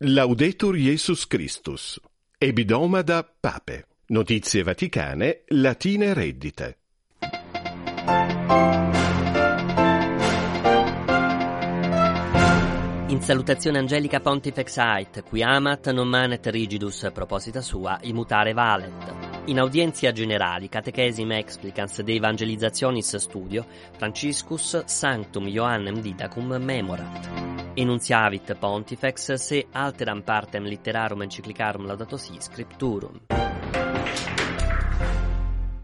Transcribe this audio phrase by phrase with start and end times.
[0.00, 1.98] Laudetur Jesus Christus.
[2.36, 3.86] Ebidomada Pape.
[4.08, 6.78] Notizie Vaticane, latine reddite.
[13.06, 19.46] In salutazione angelica pontifex ait, qui amat non manet rigidus proposita sua immutare valet.
[19.46, 23.64] In audienzia generali, catechesime explicans de evangelizzationis studio,
[23.96, 27.55] Franciscus Sanctum Ioannem Didacum memorat.
[27.78, 33.20] Enunziavit pontifex se alteram partem litterarum encyclicarum laudato si scripturum.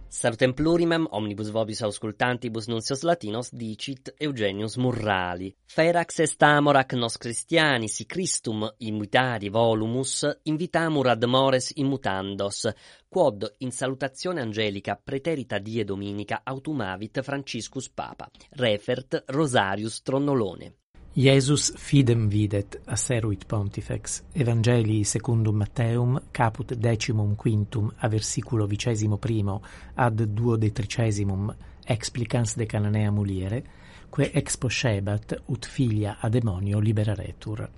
[0.08, 5.54] Salutem plurimem, omnibus vobis auscultantibus nuncios latinos, dicit Eugenius Murrali.
[5.66, 12.72] Ferax est amor ac nos Christiani, si Christum immutari volumus, invitamur ad mores immutandos,
[13.06, 18.30] quod in salutazione angelica preterita die dominica autumavit Franciscus Papa.
[18.52, 20.76] Refert Rosarius Tronnolone.
[21.14, 29.60] Iesus fidem videt, asseruit pontifex, Evangelii secundum Matteum, caput decimum quintum, a versiculo vicesimo primo,
[29.94, 33.62] ad duodetricesimo explicans de Cananea muliere,
[34.10, 37.68] que exposcebat ut filia a demonio liberaretur.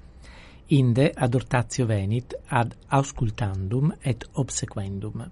[0.66, 5.30] Inde ad Ortatio venit, ad auscultandum et obsequendum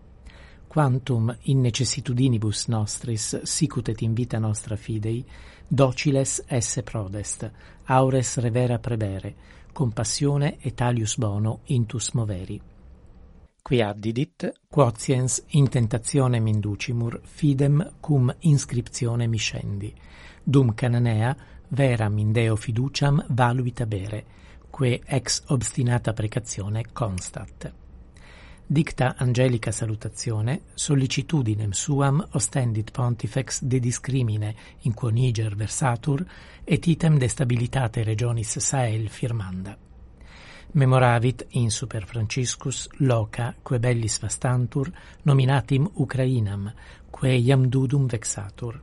[0.73, 5.23] quantum in necessitudinibus nostris sicutet in vita nostra fidei,
[5.69, 7.51] dociles esse prodest,
[7.85, 9.35] aures revera prevere,
[9.71, 12.59] compassione et alius bono intus moveri.
[13.61, 19.95] Qui addidit, quotiens in tentazione minducimur fidem cum inscriptione miscendi,
[20.43, 21.37] dum cananea
[21.69, 24.25] veram in Deo fiduciam valuit abere,
[24.71, 27.82] que ex obstinata precazione constat
[28.73, 36.25] dicta angelica salutazione, sollicitudinem suam ostendit pontifex de discrimine in quo Niger versatur,
[36.65, 39.77] et item de stabilitate regionis Sahel firmanda.
[40.73, 44.91] Memoravit in super Franciscus loca quae bellis vastantur
[45.25, 46.73] nominatim Ucrainam,
[47.11, 48.81] quae iam dudum vexatur.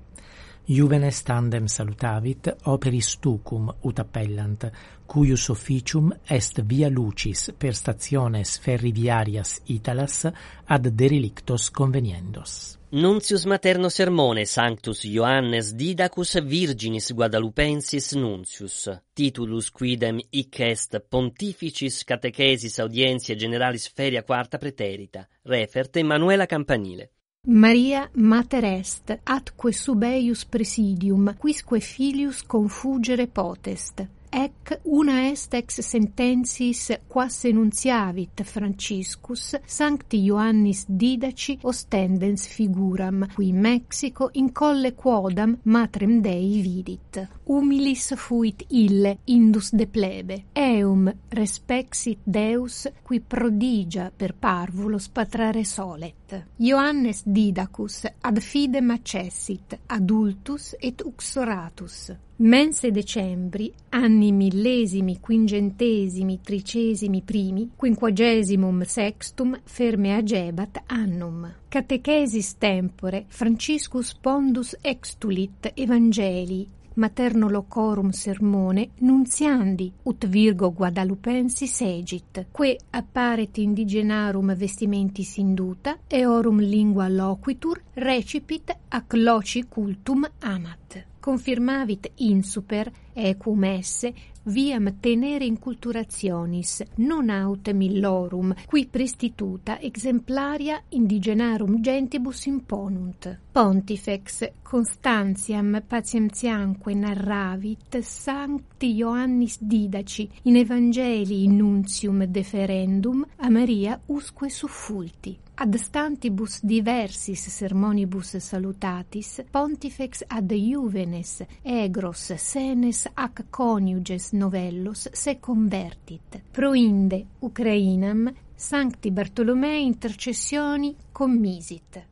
[0.66, 4.72] Juvenes tandem salutavit, operis tucum ut appellant,
[5.06, 10.31] cuius officium est via lucis per stationes ferriviarias Italas
[10.66, 12.78] ad derelictos conveniendos.
[12.92, 18.90] Nuncius materno sermone Sanctus Ioannes Didacus Virginis Guadalupensis nuncius.
[19.14, 27.12] titulus quidem hic est Pontificis Catechesis Audientiae Generalis Feria Quarta Preterita, refert Emanuela Campanile.
[27.47, 34.03] Maria mater est, atque sub eius presidium, quisque filius confugere potest.
[34.31, 44.29] Ec una est ex sentensis quas enunciavit Franciscus Sancti Ioannis Didaci ostendens figuram, qui Mexico
[44.34, 47.28] in colle quodam matrem Dei vidit.
[47.45, 56.45] Humilis fuit ille indus de plebe, eum respexit Deus qui prodigia per parvulos patrare solet.
[56.57, 62.28] Ioannes Didacus ad fidem accessit, adultus et uxoratus.
[62.41, 71.53] Mense decembri, anni millesimi, quingentesimi, tricesimi primi, quinquagesimum sextum, ferme agebat annum.
[71.67, 82.77] Catechesis tempore, Franciscus Pondus extulit Evangelii, materno locorum sermone nunciandi ut virgo guadalupensi segit que
[82.91, 93.63] apparet indigenarum vestimentis induta eorum lingua loquitur recipit ac loci cultum amat confirmavit insuper ecum
[93.63, 94.13] esse
[94.44, 103.38] viam tenere in culturationis non aut millorum qui prestituta exemplaria indigenarum gentibus imponunt.
[103.52, 115.38] Pontifex constantiam patientiamque narravit sancti Ioannis Didaci in evangelii nuntium deferendum a Maria usque suffulti.
[115.62, 126.42] Ad stantibus diversis sermonibus salutatis pontifex ad juvenes egros senes ac coniuges novellos se convertit.
[126.52, 132.07] Proinde ucrainam sancti bartolomei intercessioni commisit.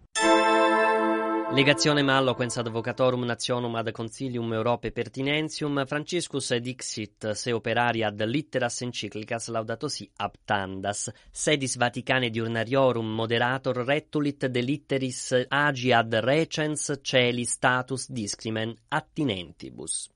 [1.50, 9.48] Legazione Malloquens Advocatorum Nationum ad Concilium Europae Pertinentium Franciscus dixit se operari ad litteras encyclicas
[9.48, 18.10] laudato si aptandas sedis Vaticane diurnariorum moderator retulit de litteris agi ad recens celi status
[18.12, 20.12] discrimen attinentibus.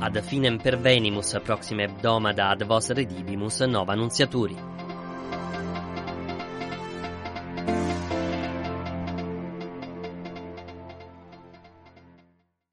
[0.00, 4.71] Ad finem pervenimus proxime domada ad vos redibimus nova nunciaturi.